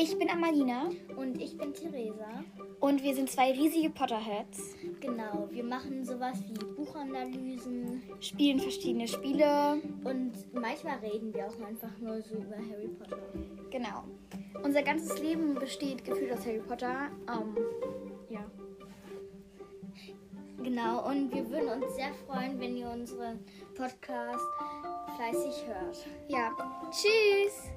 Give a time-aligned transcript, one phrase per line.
[0.00, 2.44] Ich bin Amalina Und ich bin Theresa.
[2.80, 9.80] und wir sind zwei riesige Potterheads, Genau, wir machen sowas wie Buchanalysen spielen verschiedene Spiele.
[10.04, 13.18] und manchmal reden wir auch einfach nur so über Harry Potter.
[13.70, 14.04] Genau.
[14.62, 17.10] Unser ganzes Leben besteht gefühlt aus Harry Potter.
[17.28, 17.56] Ähm,
[18.28, 18.44] ja.
[20.62, 23.38] Genau, und wir würden uns sehr freuen, wenn ihr unseren
[23.76, 24.44] Podcast
[25.16, 26.06] fleißig hört.
[26.28, 26.50] Ja.
[26.90, 27.70] Tschüss.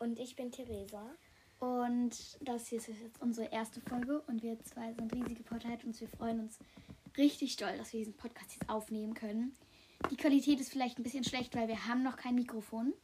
[0.00, 1.14] Und ich bin Theresa.
[1.58, 6.00] und das hier ist jetzt unsere erste Folge und wir zwei sind riesige Potterheads und
[6.00, 6.58] wir freuen uns
[7.18, 9.54] richtig doll, dass wir diesen Podcast jetzt aufnehmen können.
[10.10, 12.94] Die Qualität ist vielleicht ein bisschen schlecht, weil wir haben noch kein Mikrofon.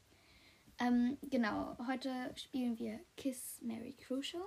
[0.79, 4.43] Ähm, genau, heute spielen wir Kiss Mary Crucial.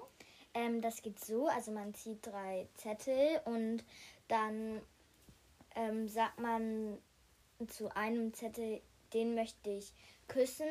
[0.55, 3.83] Ähm, das geht so, also man zieht drei Zettel und
[4.27, 4.81] dann
[5.75, 6.97] ähm, sagt man
[7.67, 8.81] zu einem Zettel,
[9.13, 9.93] den möchte ich
[10.27, 10.65] küssen.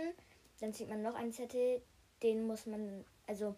[0.60, 1.82] Dann zieht man noch einen Zettel,
[2.22, 3.54] den muss man, also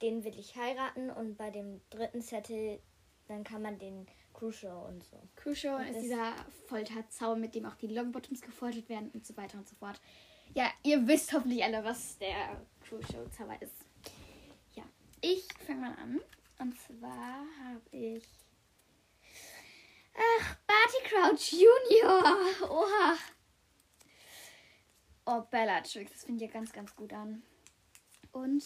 [0.00, 2.80] den will ich heiraten und bei dem dritten Zettel,
[3.28, 5.16] dann kann man den Crucial und so.
[5.36, 6.34] Crucial Und ist dieser
[6.66, 10.00] Folterzauber, mit dem auch die Longbottoms gefoltert werden und so weiter und so fort.
[10.54, 13.86] Ja, ihr wisst hoffentlich alle, was der Crucial-Zauber ist.
[14.74, 14.82] Ja,
[15.20, 16.20] ich fange mal an.
[16.58, 18.24] Und zwar habe ich.
[20.14, 22.22] Ach, Barty Crouch Junior!
[22.68, 23.16] Oha!
[25.24, 27.42] Oh, Bellatrix, das finde ich ja ganz, ganz gut an.
[28.32, 28.64] Und.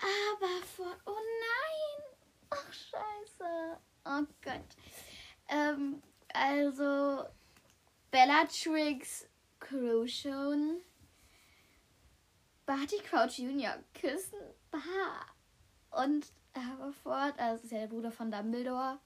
[0.00, 0.96] Aber vor.
[1.06, 2.16] Oh nein!
[2.50, 3.78] Ach, scheiße!
[4.04, 4.76] Oh Gott.
[5.48, 7.24] Ähm, also.
[8.10, 9.28] Bellatrix
[9.60, 10.80] Crucial.
[12.66, 14.38] Barty Crouch Junior küssen.
[14.70, 15.26] Bah.
[16.02, 18.98] Und Haverford, also das ist ja der Bruder von Dumbledore,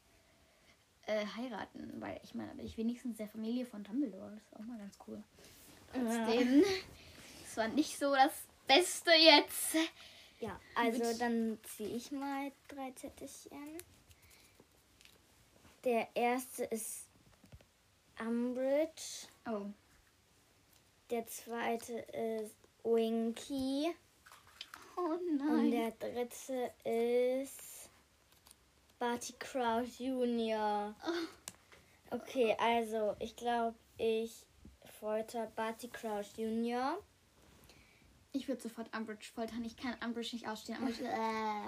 [1.06, 2.00] äh, heiraten.
[2.00, 4.32] Weil ich meine, bin ich wenigstens der Familie von Dumbledore.
[4.32, 5.22] Das ist auch mal ganz cool.
[5.92, 6.64] Trotzdem,
[7.44, 8.32] es war nicht so das
[8.66, 9.76] Beste jetzt.
[10.40, 13.78] Ja, also Mit- dann ziehe ich mal drei Zettelchen.
[15.84, 17.06] Der erste ist
[18.20, 19.26] Umbridge.
[19.46, 19.66] Oh.
[21.10, 22.54] Der zweite ist
[22.84, 23.92] Winky.
[24.96, 25.70] Oh Und nein.
[25.70, 27.90] der dritte ist
[28.98, 30.94] Barty Crouch Junior.
[32.10, 34.46] Okay, also ich glaube, ich
[35.06, 36.96] folter Barty Crouch Junior.
[38.30, 39.64] Ich würde sofort Umbridge foltern.
[39.64, 40.78] Ich kann Umbridge nicht ausstehen.
[40.78, 41.66] Umbridge, äh,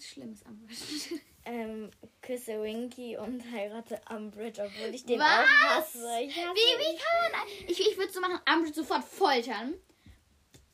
[0.00, 1.20] schlimmes Umbridge.
[1.44, 1.90] Ähm,
[2.22, 5.26] küsse Winky und heirate Umbridge, obwohl ich den Was?
[5.26, 6.20] auch hasse.
[6.22, 7.48] Ich Wie, hasse, wie kann man...
[7.68, 9.74] Ich, ich würde so machen, Umbridge sofort foltern.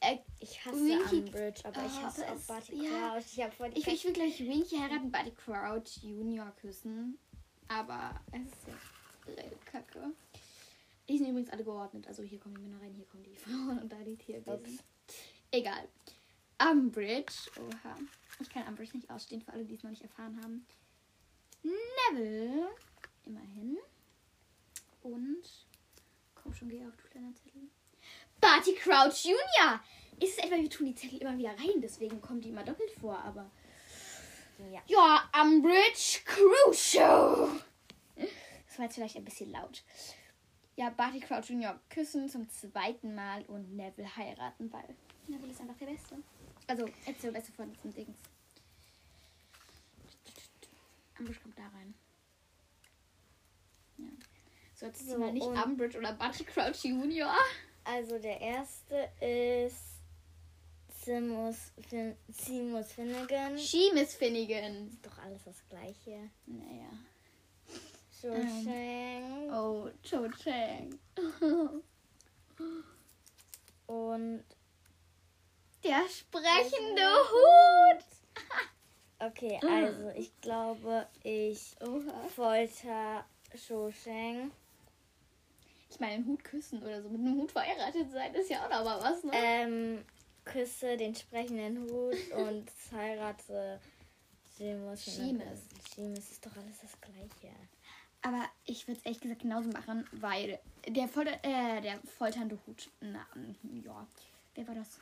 [0.00, 2.90] Äh, ich hasse Winky- Umbridge, aber ich Oh, hasse auch Barty ja.
[2.90, 3.24] Crouch.
[3.26, 7.19] Ich habe voll ich, ich will gleich Winky heiraten, Buddy Crouch Junior küssen.
[7.69, 8.74] Aber es ist ja
[9.64, 10.12] kacke.
[11.12, 12.09] Die sind übrigens alle geordnet.
[12.09, 14.81] Also hier kommen die Männer rein, hier kommen die Frauen und da die Tierwesen.
[15.50, 15.87] Egal.
[16.59, 17.50] Umbridge.
[17.59, 17.97] Oha.
[18.41, 20.67] Ich kann Umbridge nicht ausstehen, für alle, die es noch nicht erfahren haben.
[21.62, 22.71] Neville.
[23.27, 23.77] Immerhin.
[25.03, 25.67] Und.
[26.34, 27.61] Komm schon, geh auf, du kleiner Zettel.
[28.41, 29.81] Barty Crouch Junior.
[30.19, 32.91] Ist es etwa, wir tun die Zettel immer wieder rein, deswegen kommen die immer doppelt
[32.93, 33.50] vor, aber.
[34.73, 34.81] Ja.
[34.87, 37.50] Ja, Umbridge Crucial.
[38.17, 39.83] Das war jetzt vielleicht ein bisschen laut.
[40.77, 44.97] Ja, Barty Crouch Junior küssen zum zweiten Mal und Neville heiraten, weil
[45.28, 46.16] Neville ist einfach der Beste.
[46.66, 48.16] Also, jetzt der Beste von diesem Dings.
[51.19, 51.94] Umbridge kommt da rein.
[53.99, 54.09] Ja.
[54.75, 57.37] So, jetzt So, mal nicht Umbridge oder Barty Crouch Junior.
[57.84, 60.00] Also der erste ist
[61.05, 63.59] Simus, fin Seamus Finnegan.
[63.59, 64.88] Seamus Finnegan.
[64.88, 66.31] Ist doch alles das gleiche.
[66.47, 66.88] Naja.
[68.22, 70.97] Shawshank Oh, Cho Chang.
[73.87, 74.44] und
[75.83, 78.05] Der sprechende Hut.
[79.19, 82.28] okay, also ich glaube, ich Oha.
[82.28, 83.25] folter
[83.56, 84.52] Shawshank.
[85.91, 87.08] Ich meine, einen Hut küssen oder so.
[87.08, 89.32] Mit einem Hut verheiratet sein ist ja auch noch mal was, ne?
[89.35, 90.05] Ähm,
[90.44, 93.81] küsse den sprechenden Hut und heirate
[94.56, 95.05] Seamus.
[95.05, 95.58] Seamus.
[95.94, 97.52] Seamus ist doch alles das gleiche.
[98.22, 102.88] Aber ich würde es ehrlich gesagt genauso machen, weil der, Folter, äh, der folternde Hut.
[103.00, 103.26] Na,
[103.84, 104.06] ja.
[104.54, 105.00] Wer war das?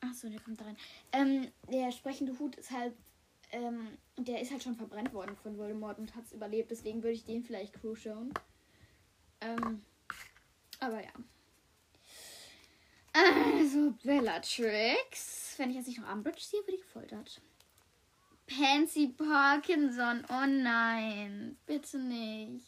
[0.00, 0.76] Achso, der kommt da rein.
[1.12, 2.94] Ähm, der sprechende Hut ist halt.
[3.52, 6.70] Ähm, der ist halt schon verbrannt worden von Voldemort und hat es überlebt.
[6.70, 8.32] Deswegen würde ich den vielleicht Crew schauen.
[9.40, 9.82] Ähm,
[10.78, 11.12] aber ja.
[13.12, 15.54] Also, Bellatrix.
[15.58, 17.42] Wenn ich jetzt nicht noch Umbridge ziehe, würde ich gefoltert.
[18.50, 20.24] Pansy Parkinson.
[20.28, 21.56] Oh nein.
[21.66, 22.66] Bitte nicht.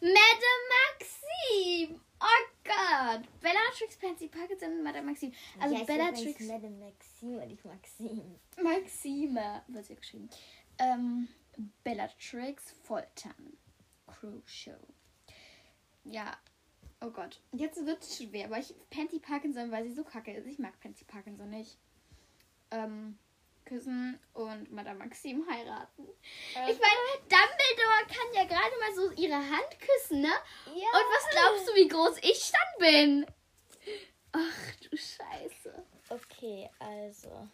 [0.00, 2.00] Madame Maxim!
[2.20, 3.26] Oh Gott!
[3.40, 5.32] Bellatrix, Pansy Parkinson und Madame Maxim.
[5.58, 6.40] Also ich Bellatrix.
[6.40, 8.38] Madame Maxim und ich Maxim.
[8.62, 10.30] Maxime wird sie geschrieben.
[10.78, 11.28] Ähm,
[11.84, 13.56] Bellatrix foltern.
[14.06, 14.80] Crucial.
[16.04, 16.36] Ja.
[17.00, 17.40] Oh Gott.
[17.52, 20.46] Jetzt wird es schwer, aber ich Pansy Parkinson, weil sie so kacke ist.
[20.46, 21.78] Ich mag Pansy Parkinson nicht.
[22.70, 23.18] Ähm,
[23.66, 26.06] küssen und Madame Maxim heiraten.
[26.50, 30.32] Ich meine, Dumbledore kann ja gerade mal so ihre Hand küssen, ne?
[30.66, 30.72] Ja.
[30.72, 33.26] Und was glaubst du, wie groß ich dann bin?
[34.32, 35.84] Ach du Scheiße.
[36.08, 37.48] Okay, also.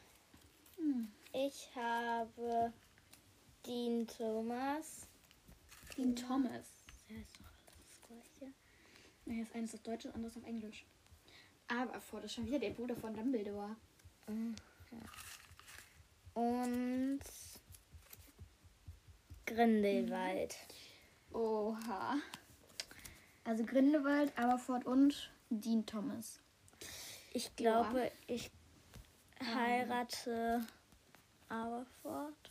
[0.76, 1.12] Hm.
[1.32, 2.72] Ich habe
[3.66, 5.06] Dean Thomas.
[5.96, 6.66] Dean Thomas.
[7.08, 7.46] Ja, ist doch
[7.78, 8.52] das gleiche.
[9.24, 10.84] Naja, das eine ist auf Deutsch, das andere ist auf Englisch.
[11.68, 13.76] Aber vor das ist schon wieder der Bruder von Dumbledore.
[19.54, 20.56] Grindelwald.
[21.32, 22.16] Oha.
[23.44, 26.40] Also Grindelwald, Aberford und Dean Thomas.
[27.32, 28.50] Ich glaube, ich
[29.40, 30.64] heirate
[31.48, 32.50] Aberford.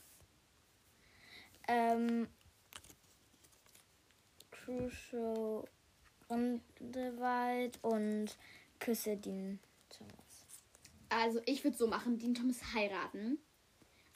[1.68, 2.28] Ähm,
[4.52, 5.64] Crucial
[6.28, 8.38] Grindelwald und
[8.80, 9.60] küsse Dean
[9.90, 10.48] Thomas.
[11.10, 13.38] Also ich würde so machen, Dean Thomas heiraten.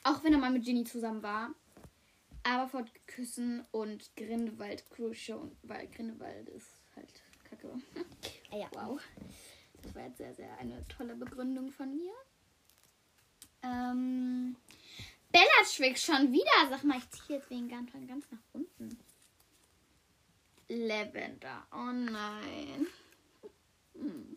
[0.02, 1.50] Auch wenn er mal mit Ginny zusammen war.
[2.46, 7.70] Aberford küssen und Grindelwald Crucial, weil Grindelwald ist halt kacke.
[8.52, 8.68] Ja.
[8.72, 9.00] Wow.
[9.82, 12.14] Das war jetzt sehr, sehr eine tolle Begründung von mir.
[13.62, 14.56] Ähm,
[15.30, 16.70] Bellatrix schon wieder.
[16.70, 18.98] Sag mal, ich ziehe jetzt wegen ganz, ganz nach unten.
[20.68, 21.66] Lavender.
[21.72, 22.86] Oh nein.
[23.94, 24.36] Hm.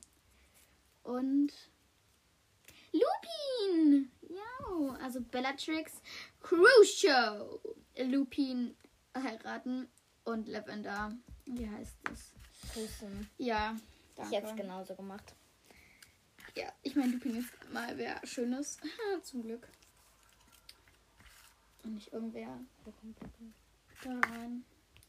[1.03, 1.53] Und
[2.91, 4.11] Lupin.
[4.59, 6.01] Ja, also Bellatrix
[6.41, 7.59] Crucio.
[7.97, 8.75] Lupin
[9.15, 9.87] heiraten
[10.23, 11.13] und Lavender.
[11.45, 12.31] Wie heißt es?
[12.73, 13.29] Küssen.
[13.37, 14.35] Ja, Ich danke.
[14.35, 15.33] hätte es genauso gemacht.
[16.55, 18.77] Ja, ich meine, Lupin ist mal wer Schönes.
[19.23, 19.67] Zum Glück.
[21.83, 22.59] Und nicht irgendwer.
[22.85, 23.53] Wo kommt Lupin?
[24.03, 24.63] Da rein.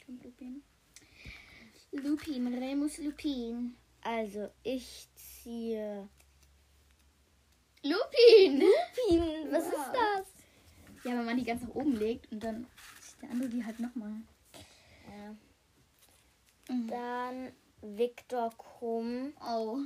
[0.07, 0.63] Kommt Lupin.
[1.93, 3.77] Lupin, Remus Lupin.
[4.03, 6.09] Also, ich ziehe.
[7.83, 8.61] Lupin!
[8.61, 9.73] Lupin, was Wow.
[9.73, 10.27] ist das?
[11.05, 12.67] Ja, wenn man die ganz nach oben legt und dann
[13.01, 14.13] zieht der andere die halt nochmal.
[15.09, 16.75] Ja.
[16.75, 16.89] Mhm.
[16.89, 19.79] Dann Viktor Krumm Oh.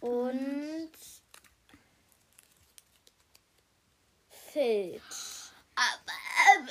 [0.00, 0.90] und
[4.28, 5.02] Filch.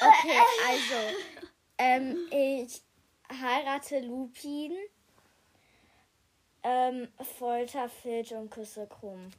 [0.01, 1.17] Okay, also
[1.77, 2.81] ähm, ich
[3.31, 4.73] heirate Lupin,
[6.67, 7.07] ähm,
[7.37, 9.29] Folter Filch und küsse Krumm.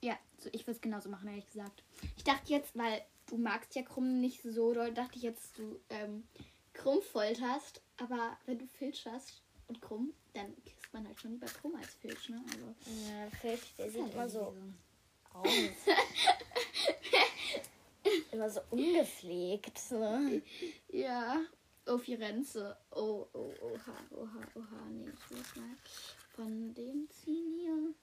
[0.00, 1.82] Ja, so, ich würde es genauso machen, ehrlich gesagt.
[2.16, 5.80] Ich dachte jetzt, weil du magst ja Krumm nicht so doll, dachte ich jetzt, du
[5.90, 6.26] ähm,
[6.72, 7.82] Krumm folterst.
[7.98, 11.94] Aber wenn du Filch hast und Krumm, dann kisst man halt schon lieber Krumm als
[11.94, 12.42] Filch, ne?
[12.52, 12.74] Also,
[13.10, 14.54] Ja, Filch, der sieht halt immer so
[15.34, 15.48] aus.
[18.32, 19.90] immer so ungepflegt.
[19.92, 20.42] Ne?
[20.88, 21.40] Ja.
[21.86, 22.76] Oh, Firenze.
[22.92, 24.86] Oh, oh, oha, oha, oha.
[24.90, 25.64] Nee, ich muss mal
[26.34, 27.94] von dem ziehen hier.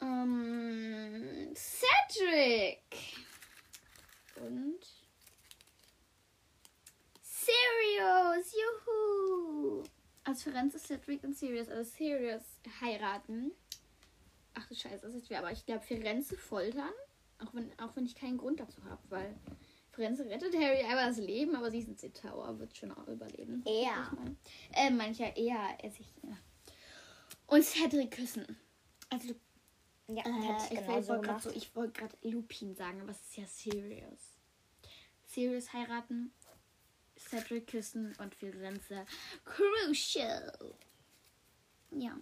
[0.00, 2.82] Ähm, Cedric.
[4.36, 4.80] Und
[7.22, 8.54] Sirius.
[8.54, 9.82] Juhu.
[10.24, 11.68] Als Firenze, Cedric und Sirius.
[11.68, 12.42] Also Sirius
[12.80, 13.52] heiraten.
[14.54, 15.38] Ach du Scheiße, das ist schwer.
[15.38, 16.92] Aber ich glaube, Firenze foltern.
[17.38, 19.34] Auch wenn, auch wenn ich keinen Grund dazu habe, weil
[19.90, 23.62] Firenze rettet Harry einmal das Leben, aber sie ist ein Zitauer, wird schon auch überleben.
[23.66, 24.10] Ja.
[24.10, 24.36] Ich mein.
[24.72, 26.06] Äh, mancher eher er sich.
[26.22, 26.36] Ja.
[27.52, 28.46] Und Cedric küssen.
[29.10, 29.34] Also,
[30.08, 33.46] Ja, äh, ich wollte gerade so, ich wollte gerade Lupin sagen, aber es ist ja
[33.46, 34.38] Sirius.
[35.26, 36.32] Sirius heiraten,
[37.18, 39.04] Cedric küssen und Firenze
[39.44, 40.74] crucial.
[41.90, 42.18] Ja.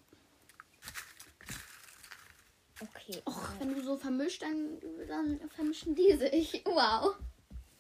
[2.81, 3.23] Okay.
[3.25, 6.65] Och, wenn du so vermischt, dann, dann vermischen die sich.
[6.65, 7.15] Wow.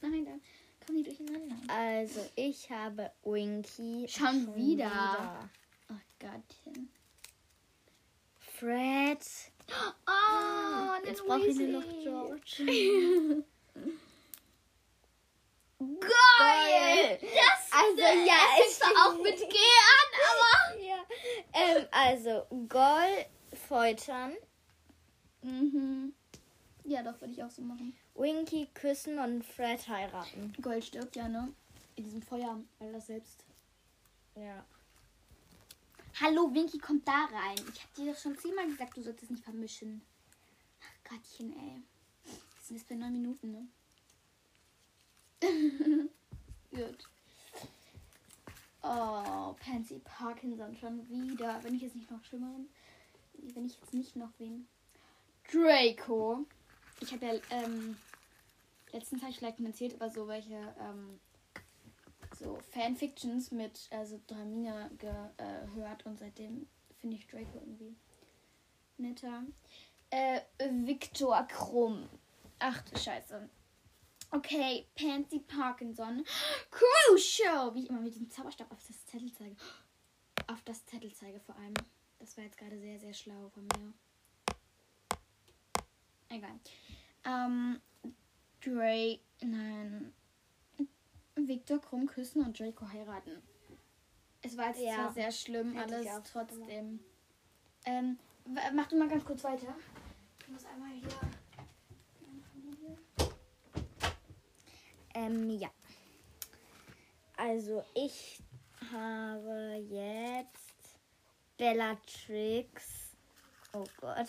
[0.01, 0.41] Nein, dann
[0.87, 1.57] kommen die durcheinander.
[1.67, 4.07] Also, ich habe Winky.
[4.09, 5.51] Schon wieder.
[5.89, 6.91] Oh Gottchen.
[8.61, 9.19] Fred.
[10.07, 12.03] Oh, Jetzt brauche ich nur noch.
[12.03, 13.43] George.
[15.79, 17.19] Geil!
[17.23, 20.79] Das Also, ja, es fängt auch mit G an, aber.
[20.83, 20.99] Ja.
[21.55, 23.25] Ähm, also, Goll
[23.67, 24.35] foltern,
[25.43, 26.13] Mhm.
[26.85, 27.97] Ja, doch, würde ich auch so machen.
[28.15, 30.53] Winky küssen und Fred heiraten.
[30.61, 31.49] Gold stirbt ja, ne?
[31.97, 33.43] In diesem Feuer, weil das selbst.
[34.35, 34.67] Ja.
[36.23, 37.57] Hallo, Winky kommt da rein.
[37.73, 40.03] Ich hab dir doch schon zehnmal gesagt, du solltest es nicht vermischen.
[40.83, 41.83] Ach Gottchen, ey.
[42.25, 43.69] Wir sind jetzt bei neun Minuten, ne?
[46.71, 47.09] Gut.
[48.83, 51.59] Oh, Pansy Parkinson schon wieder.
[51.65, 52.69] Wenn ich jetzt nicht noch schlimmeren.
[53.55, 54.69] Wenn ich jetzt nicht noch wen.
[55.51, 56.45] Draco.
[57.01, 57.97] Ich habe ja ähm,
[58.93, 61.19] letztens habe ich vielleicht kommentiert über so welche ähm,
[62.41, 66.67] so Fanfictions mit also Dramina gehört und seitdem
[66.99, 67.95] finde ich Draco irgendwie
[68.97, 69.45] netter.
[70.11, 72.09] Äh, Victor Krumm.
[72.59, 73.49] Ach du Scheiße.
[74.33, 76.25] Okay, Pansy Parkinson.
[76.71, 77.75] Crucial!
[77.75, 79.57] Wie ich immer mit dem Zauberstab auf das Zettel zeige.
[80.47, 81.75] Auf das Zettel zeige vor allem.
[82.19, 83.93] Das war jetzt gerade sehr, sehr schlau von mir.
[86.29, 86.61] Egal.
[87.25, 87.81] Ähm,
[88.61, 90.13] Dre, nein.
[91.51, 93.43] Victor Krumm küssen und Draco heiraten.
[94.41, 94.95] Es war jetzt Ja.
[94.95, 97.01] zwar sehr schlimm, Hätte alles auch trotzdem.
[97.85, 98.19] Ähm,
[98.73, 99.75] mach du mal ganz kurz weiter.
[100.41, 101.09] Ich muss einmal hier.
[105.15, 105.69] Ähm, ja.
[107.37, 108.41] Also ich
[108.93, 111.01] habe jetzt
[111.59, 113.11] Bellatrix.
[113.73, 114.29] Oh Gott.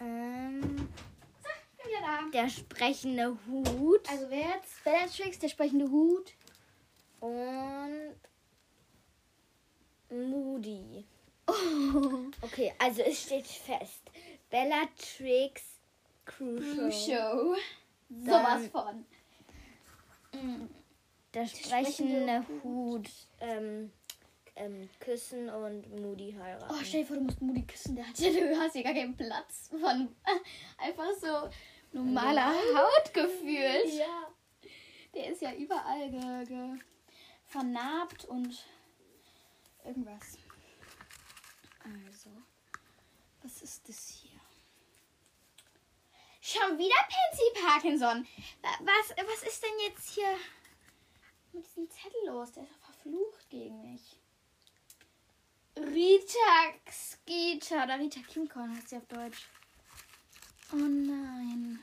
[0.00, 1.69] Ähm, Ich bin wieder da.
[2.32, 4.84] Der sprechende Hut Also wer jetzt?
[4.84, 6.32] Bellatrix, der sprechende Hut.
[7.20, 8.14] und
[10.10, 11.04] Moody.
[12.42, 14.02] Okay, also es steht fest.
[14.50, 15.62] Bellatrix
[16.24, 17.56] Crucial.
[18.08, 19.04] Dann- Sowas von.
[21.34, 23.08] Der sprechende sprechende Hut
[23.40, 23.92] ähm,
[24.60, 26.66] ähm, küssen und Moody heiraten.
[26.74, 27.96] Oh, stell dir vor, du musst Moody küssen.
[27.96, 30.38] Der hat ja, du hast ja gar keinen Platz von äh,
[30.86, 31.50] einfach so
[31.92, 33.92] normaler Haut gefühlt.
[33.94, 34.28] ja.
[35.14, 36.78] Der ist ja überall ge, ge
[37.46, 38.64] vernarbt und
[39.84, 40.38] irgendwas.
[41.82, 42.30] Also,
[43.42, 44.38] was ist das hier?
[46.40, 48.26] Schon wieder Pansy Parkinson.
[48.62, 50.36] Wa- Was, was ist denn jetzt hier
[51.52, 52.52] mit diesem Zettel los?
[52.52, 54.19] Der ist doch verflucht gegen mich.
[55.86, 59.48] Rita Skeeter oder Rita Kimcorn heißt sie auf Deutsch.
[60.72, 61.78] Oh nein.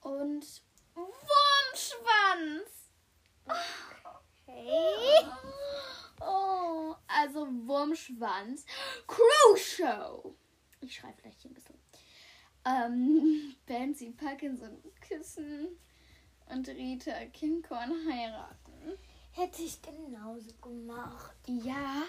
[0.00, 0.44] Und
[0.94, 2.70] Wurmschwanz.
[4.46, 5.24] Hey.
[6.20, 8.66] Oh, also Wurmschwanz.
[9.06, 10.34] Crew Show.
[10.80, 11.78] Ich schreibe vielleicht hier ein bisschen.
[12.64, 15.78] Ähm, Pansy Parkinson küssen
[16.46, 18.63] und Rita Kimcorn heiraten.
[19.34, 21.34] Hätte ich genauso gemacht.
[21.46, 22.04] Ja,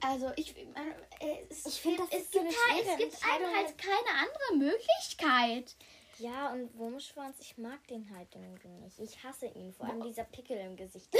[0.00, 3.24] also ich, äh, es, Ich find, das es ist so gibt, eine halt, es gibt
[3.24, 5.74] einem halt keine andere Möglichkeit.
[6.18, 8.98] Ja, und Wurmschwanz, ich mag den halt irgendwie nicht.
[9.00, 9.72] Ich hasse ihn.
[9.72, 11.08] Vor allem dieser Pickel im Gesicht.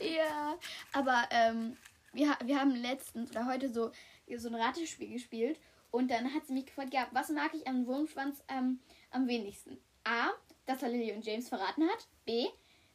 [0.00, 0.58] Ja,
[0.92, 1.78] aber ähm,
[2.12, 3.90] wir, wir haben letztens oder heute so,
[4.36, 5.58] so ein Ratespiel gespielt
[5.90, 9.78] und dann hat sie mich gefragt, ja, was mag ich am Wurmschwanz ähm, am wenigsten?
[10.04, 10.30] A,
[10.66, 12.06] dass er Lily und James verraten hat.
[12.26, 12.48] B,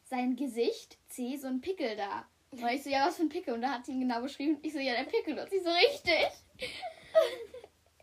[0.10, 0.98] sein Gesicht.
[1.10, 2.26] C, so ein Pickel da.
[2.52, 3.54] Und ich so, ja, was für ein Pickel?
[3.54, 4.58] Und da hat sie ihn genau beschrieben.
[4.62, 5.38] Ich so, ja, der Pickel.
[5.38, 6.28] Und sie so, richtig.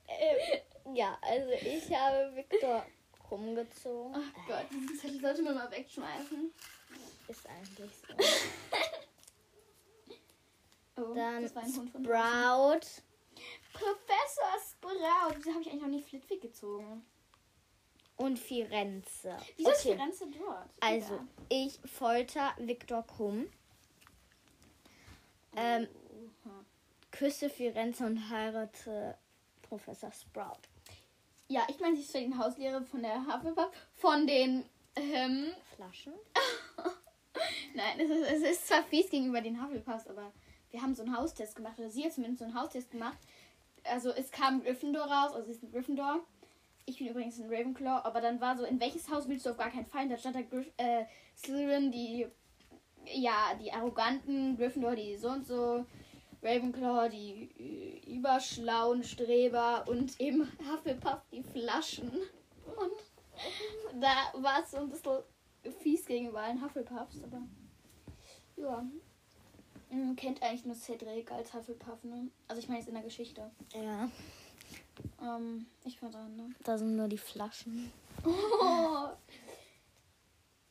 [0.08, 2.84] ähm, ja, also ich habe Victor
[3.30, 4.14] rumgezogen.
[4.14, 6.52] Ach Gott, diesen Zettel sollte man mal wegschmeißen.
[7.28, 8.14] Ist eigentlich so.
[10.96, 12.87] Oh, Dann Sprout.
[13.73, 15.34] Professor Sprout.
[15.34, 17.04] Wieso habe ich eigentlich noch nicht Flitwick gezogen?
[18.16, 19.37] Und Firenze.
[19.56, 20.68] Wieso ist Okay, Firenze dort?
[20.80, 21.26] Also, Egal.
[21.49, 23.47] ich folter Viktor Krumm,
[25.56, 25.88] ähm,
[26.44, 26.64] Oha.
[27.11, 29.16] küsse Firenze und heirate
[29.62, 30.59] Professor Sprout.
[31.49, 33.71] Ja, ich meine, sie ist für den Hauslehrer von der Hufflepuff.
[33.94, 34.64] Von den.
[34.97, 36.12] Ähm, Flaschen?
[37.75, 40.33] nein, es ist, es ist zwar fies gegenüber den Hufflepuffs, aber
[40.71, 41.78] wir haben so einen Haustest gemacht.
[41.78, 43.18] Oder sie hat zumindest so einen Haustest gemacht.
[43.85, 45.33] Also, es kam Gryffindor raus.
[45.35, 46.21] Also, sie ist ein Gryffindor.
[46.87, 48.03] Ich bin übrigens ein Ravenclaw.
[48.05, 50.09] Aber dann war so, in welches Haus willst du auf gar keinen Fall?
[50.09, 51.05] Da stand da Gryff äh,
[51.37, 52.26] Slytherin, die.
[53.07, 54.57] Ja, die arroganten.
[54.57, 55.85] Gryffindor, die so und so.
[56.43, 62.11] Ravenclaw, die äh, überschlauen Streber und eben Hufflepuff, die Flaschen.
[63.93, 65.23] Und da war es so ein bisschen
[65.81, 67.43] fies gegenüber allen Hufflepuffs, aber
[68.57, 68.85] ja.
[70.17, 72.29] Kennt eigentlich nur Cedric als Hufflepuff, ne?
[72.49, 73.50] Also ich meine jetzt in der Geschichte.
[73.73, 74.11] Ja,
[75.22, 76.54] Ähm, ich war dran, ne?
[76.62, 77.92] da sind nur die Flaschen.
[78.24, 79.08] Oh.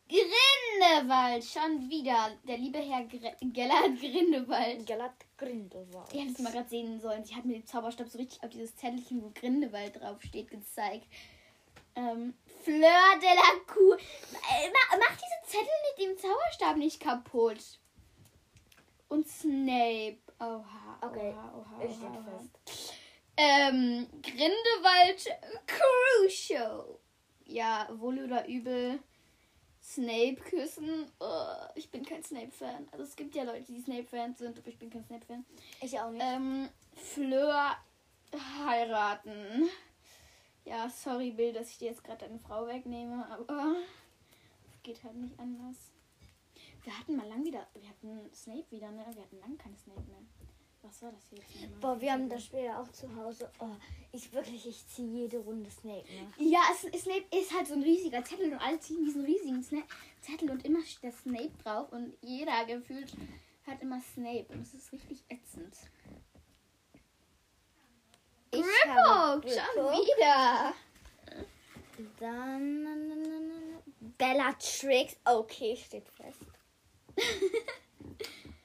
[0.08, 2.32] Grindelwald, schon wieder.
[2.48, 4.86] Der liebe Herr Gre Gellert Grindelwald.
[4.86, 6.14] Galat Grindelwald.
[6.14, 7.24] Ihr hättet es mal gerade sehen sollen.
[7.26, 11.08] Sie hat mir den Zauberstab so richtig auf dieses Zettelchen, wo Grindelwald draufsteht, gezeigt.
[11.96, 12.80] Ähm, Fleur
[13.22, 13.98] de la Cour.
[13.98, 17.80] Ma- Mach diese Zettel mit dem Zauberstab nicht kaputt.
[19.10, 20.18] Und Snape.
[20.40, 20.98] Oha.
[21.02, 22.40] Okay, Oha, oha, oha, oha.
[22.66, 22.93] fest.
[23.36, 25.28] Ähm, Grindelwald
[25.68, 27.00] Crucial.
[27.46, 29.00] Ja, wohl oder übel.
[29.82, 31.12] Snape küssen.
[31.20, 32.88] Oh, ich bin kein Snape-Fan.
[32.92, 35.46] Also es gibt ja Leute, die Snape-Fans sind, aber ich bin kein Snape-Fan.
[35.82, 36.24] Ich auch nicht.
[36.24, 37.76] Ähm, Fleur
[38.66, 39.70] heiraten.
[40.66, 43.76] Ja, sorry, Bill, dass ich dir jetzt gerade deine Frau wegnehme, aber
[44.72, 45.76] es geht halt nicht anders.
[46.84, 49.06] Wir hatten mal lang wieder, wir hatten Snape wieder, ne?
[49.14, 50.22] Wir hatten lang keine Snape mehr.
[50.84, 51.80] Was war das jetzt?
[51.80, 53.50] Boah, wir haben das Spiel ja auch zu Hause.
[53.60, 53.76] Oh,
[54.12, 56.28] ich wirklich, ich ziehe jede Runde Snape, ne?
[56.38, 59.82] Ja, es, Snape ist halt so ein riesiger Zettel und alle ziehen diesen riesigen Sna
[60.22, 63.14] Zettel und immer steht der Snape drauf und jeder gefühlt
[63.66, 65.74] hat immer Snape und es ist richtig ätzend.
[68.52, 70.74] Ich Grippo, habe schon wieder.
[72.20, 72.88] Dann
[74.18, 75.16] Bellatrix.
[75.24, 76.42] Okay, steht fest.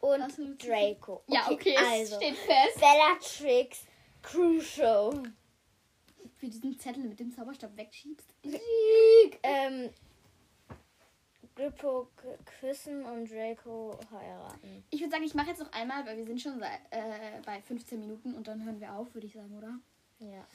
[0.01, 0.63] Und?
[0.63, 1.23] Draco.
[1.27, 2.79] Ja, okay, also steht fest.
[2.79, 3.83] Bellatrix
[4.23, 5.23] Crucial.
[6.37, 8.33] Für diesen Zettel mit dem Zauberstab wegschiebst.
[9.43, 9.91] Ähm,
[11.57, 12.09] Grippo
[12.61, 14.85] küssen und Draco heiraten.
[14.91, 17.61] Ich würde sagen, ich mache jetzt noch einmal, weil wir sind schon seit, äh, bei
[17.61, 19.81] 15 Minuten und dann hören wir auf, würde ich sagen, oder?
[20.21, 20.47] Ja,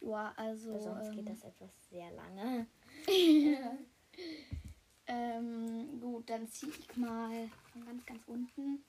[0.00, 0.78] Ja, also.
[0.78, 2.66] sonst ähm, geht das etwas sehr lange.
[5.06, 8.84] ähm, gut, dann ziehe ich mal von ganz, ganz unten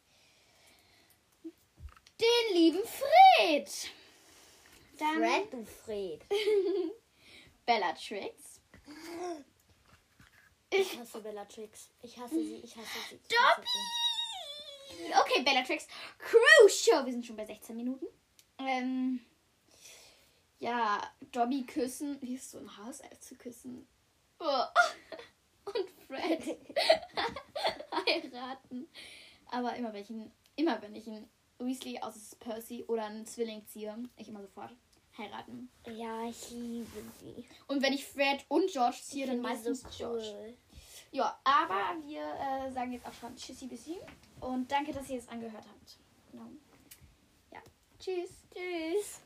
[2.20, 3.70] den lieben Fred.
[4.98, 6.26] Dann Fred, du Fred.
[7.66, 8.62] Bellatrix.
[10.70, 11.90] Ich hasse Bellatrix.
[12.02, 13.16] Ich hasse sie, ich hasse sie.
[13.16, 15.14] Ich hasse Dobby!
[15.22, 15.88] Okay, Bellatrix.
[16.18, 17.06] Crucial.
[17.06, 18.08] Wir sind schon bei 16 Minuten.
[18.58, 19.20] Ähm,
[20.60, 21.00] ja,
[21.32, 22.20] Dobby küssen.
[22.22, 23.88] Wie ist so ein Hauself zu küssen?
[24.40, 24.64] Oh.
[26.08, 26.44] Fred
[28.08, 28.88] heiraten.
[29.50, 31.28] Aber immer wenn ich ihn, immer wenn ich ihn
[31.60, 34.72] Weasley, ist Percy oder einen Zwilling ziehe, ich immer sofort
[35.18, 35.70] heiraten.
[35.88, 37.46] Ja, ich liebe sie.
[37.68, 40.26] Und wenn ich Fred und George ziehe, Ich dann meistens so George.
[40.38, 40.58] cool.
[41.12, 43.98] Ja, aber wir äh, sagen jetzt auch schon Tschüssi bissi
[44.42, 45.98] und danke, dass ihr es angehört habt.
[46.32, 46.50] Genau.
[47.52, 47.62] Ja.
[47.98, 48.30] Tschüss.
[48.54, 49.22] Tschüss.